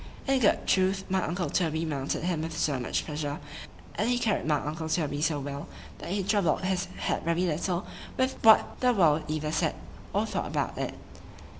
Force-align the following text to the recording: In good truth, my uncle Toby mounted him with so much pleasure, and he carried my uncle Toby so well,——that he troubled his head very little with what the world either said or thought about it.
In 0.25 0.39
good 0.39 0.65
truth, 0.65 1.03
my 1.09 1.21
uncle 1.23 1.47
Toby 1.47 1.85
mounted 1.85 2.23
him 2.23 2.41
with 2.41 2.57
so 2.57 2.79
much 2.79 3.05
pleasure, 3.05 3.37
and 3.93 4.09
he 4.09 4.17
carried 4.17 4.47
my 4.47 4.55
uncle 4.59 4.89
Toby 4.89 5.21
so 5.21 5.39
well,——that 5.39 6.09
he 6.09 6.23
troubled 6.23 6.61
his 6.63 6.85
head 6.97 7.21
very 7.21 7.41
little 7.41 7.85
with 8.17 8.35
what 8.43 8.79
the 8.79 8.93
world 8.93 9.21
either 9.27 9.51
said 9.51 9.75
or 10.11 10.25
thought 10.25 10.47
about 10.47 10.75
it. 10.79 10.95